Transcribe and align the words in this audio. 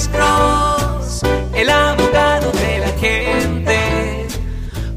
Alex 0.00 0.08
Cross, 0.16 1.22
el 1.54 1.68
abogado 1.68 2.50
de 2.52 2.78
la 2.78 2.88
gente. 2.98 4.26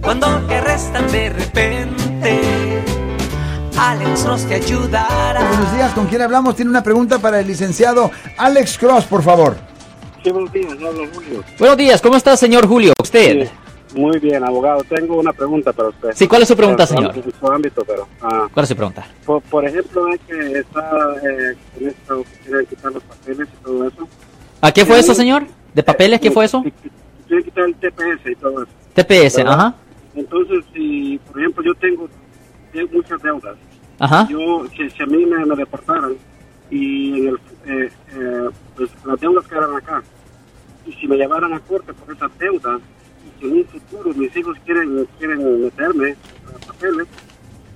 Cuando 0.01 0.27
te 0.47 0.55
arrestan 0.55 1.11
de 1.11 1.29
repente, 1.29 2.41
Alex 3.77 4.23
Cross 4.23 4.45
te 4.45 4.55
ayudará. 4.55 5.45
Buenos 5.45 5.75
días, 5.75 5.93
¿con 5.93 6.07
quién 6.07 6.21
hablamos? 6.21 6.55
Tiene 6.55 6.71
una 6.71 6.83
pregunta 6.83 7.19
para 7.19 7.41
el 7.41 7.47
licenciado 7.47 8.11
Alex 8.37 8.77
Cross, 8.77 9.03
por 9.03 9.21
favor. 9.21 9.57
Sí, 10.23 10.31
buenos 10.31 10.53
días, 10.53 10.71
hablo 10.71 11.05
Julio. 11.13 11.43
Buenos 11.59 11.77
días, 11.77 12.01
¿cómo 12.01 12.15
está, 12.15 12.37
señor 12.37 12.65
Julio? 12.65 12.93
¿Usted? 13.01 13.49
Sí, 13.93 13.99
muy 13.99 14.17
bien, 14.19 14.41
abogado. 14.45 14.85
Tengo 14.87 15.17
una 15.17 15.33
pregunta 15.33 15.73
para 15.73 15.89
usted. 15.89 16.11
Sí, 16.15 16.29
¿cuál 16.29 16.43
es 16.43 16.47
su 16.47 16.55
pregunta, 16.55 16.87
señor? 16.87 17.13
En 17.13 17.33
su 17.37 17.51
ámbito, 17.51 17.83
pero... 17.85 18.07
ah, 18.21 18.47
¿Cuál 18.53 18.63
es 18.63 18.69
su 18.69 18.75
pregunta? 18.77 19.05
por, 19.25 19.41
por 19.43 19.65
ejemplo, 19.65 20.07
es 20.13 20.21
que 20.21 20.59
está 20.59 20.91
eh, 21.23 21.57
en 21.81 21.87
esta 21.89 22.15
oficina 22.15 22.57
de 22.59 22.65
quitar 22.67 22.93
los 22.93 23.03
papeles 23.03 23.49
y 23.51 23.63
todo 23.65 23.85
eso. 23.85 24.07
¿A 24.63 24.71
qué 24.71 24.85
fue 24.85 24.97
eso, 24.97 25.13
señor? 25.13 25.45
¿De 25.73 25.83
papeles? 25.83 26.21
¿Qué 26.21 26.31
fue 26.31 26.45
eso? 26.45 26.63
Tiene 27.27 27.43
que 27.43 27.49
quitar 27.49 27.65
el 27.65 27.75
TPS 27.75 28.31
y 28.31 28.35
todo 28.37 28.63
eso. 28.63 28.71
TPS, 28.93 29.35
¿verdad? 29.37 29.53
ajá. 29.59 29.75
Entonces, 30.15 30.63
si, 30.73 31.19
por 31.27 31.37
ejemplo, 31.37 31.63
yo 31.65 31.75
tengo, 31.75 32.07
tengo 32.71 32.89
muchas 32.93 33.21
deudas, 33.21 33.57
Ajá. 33.99 34.25
yo, 34.29 34.65
si, 34.69 34.89
si 34.89 35.03
a 35.03 35.05
mí 35.05 35.25
me, 35.25 35.45
me 35.45 35.55
deportaran 35.57 36.13
y 36.71 37.19
en 37.19 37.27
el, 37.27 37.35
eh, 37.65 37.91
eh, 38.15 38.49
pues, 38.77 38.89
las 39.05 39.19
deudas 39.19 39.45
quedaran 39.47 39.75
acá, 39.75 40.01
y 40.85 40.93
si 40.93 41.07
me 41.09 41.17
llevaran 41.17 41.51
a 41.53 41.59
corte 41.59 41.93
por 41.93 42.15
esas 42.15 42.31
deudas, 42.37 42.79
y 43.25 43.41
si 43.41 43.45
en 43.47 43.57
un 43.57 43.65
futuro 43.65 44.13
mis 44.13 44.33
hijos 44.37 44.55
quieren, 44.65 45.05
quieren 45.19 45.63
meterme 45.63 46.15
a 46.47 46.65
papeles, 46.67 47.07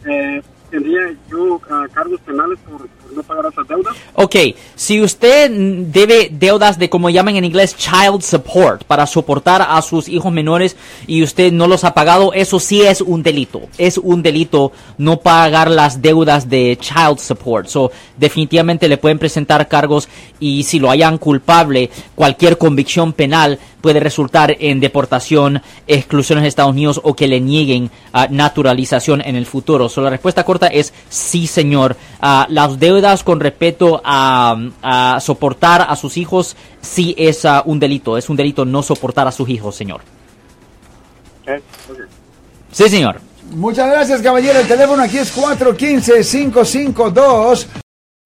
eh, 0.05 0.41
¿tendría 0.70 1.16
yo 1.30 1.59
ah, 1.70 1.85
cargos 1.94 2.20
penales 2.21 2.59
por, 2.67 2.88
por 2.88 3.13
no 3.13 3.23
pagar 3.23 3.52
esas 3.52 3.67
deudas? 3.67 3.95
Ok, 4.13 4.35
si 4.75 5.02
usted 5.02 5.52
debe 5.52 6.30
deudas 6.31 6.77
de 6.77 6.89
como 6.89 7.09
llaman 7.09 7.35
en 7.35 7.45
inglés 7.45 7.75
child 7.75 8.21
support 8.21 8.84
para 8.84 9.05
soportar 9.08 9.61
a 9.61 9.81
sus 9.81 10.08
hijos 10.09 10.31
menores 10.31 10.75
y 11.06 11.23
usted 11.23 11.52
no 11.52 11.67
los 11.67 11.83
ha 11.83 11.94
pagado, 11.94 12.33
eso 12.33 12.59
sí 12.59 12.81
es 12.81 13.02
un 13.02 13.23
delito. 13.23 13.61
Es 13.78 13.97
un 13.97 14.22
delito 14.22 14.72
no 14.97 15.19
pagar 15.19 15.69
las 15.69 16.02
deudas 16.02 16.50
de 16.50 16.78
child 16.80 17.19
support. 17.19 17.67
So, 17.67 17.91
definitivamente 18.17 18.88
le 18.88 18.97
pueden 18.97 19.19
presentar 19.19 19.67
cargos 19.67 20.09
y 20.39 20.63
si 20.63 20.80
lo 20.80 20.89
hayan 20.89 21.17
culpable, 21.17 21.89
cualquier 22.16 22.58
convicción 22.58 23.13
penal 23.13 23.59
puede 23.81 24.00
resultar 24.00 24.56
en 24.59 24.80
deportación, 24.80 25.61
exclusión 25.88 26.39
en 26.39 26.45
Estados 26.45 26.72
Unidos 26.72 27.00
o 27.03 27.16
que 27.16 27.28
le 27.28 27.39
nieguen 27.39 27.92
ah, 28.14 28.28
naturalización 28.30 29.22
en 29.22 29.36
el 29.36 29.45
futuro. 29.45 29.89
So, 29.89 30.02
la 30.02 30.09
respuesta 30.09 30.44
corta 30.44 30.66
es 30.67 30.94
sí, 31.09 31.47
señor. 31.47 31.95
Ah, 32.22 32.47
las 32.50 32.80
deudas 32.80 33.23
con 33.23 33.39
respecto 33.39 34.02
a, 34.03 34.56
a 34.81 35.19
soportar 35.19 35.86
a 35.88 35.95
sus 35.95 36.17
hijos 36.17 36.56
sí 36.81 37.14
es 37.17 37.45
ah, 37.45 37.64
un 37.66 37.80
delito. 37.80 38.17
Es 38.17 38.30
un 38.30 38.36
delito 38.36 38.66
no 38.66 38.84
soportar 38.84 39.28
a 39.28 39.31
sus 39.31 39.50
hijos, 39.50 39.75
señor. 39.75 40.02
Sí, 42.72 42.89
señor. 42.89 43.22
Muchas 43.52 43.89
gracias, 43.89 44.22
caballero. 44.22 44.59
El 44.59 44.67
teléfono 44.67 45.02
aquí 45.03 45.17
es 45.17 45.34
415-552. 45.36 47.67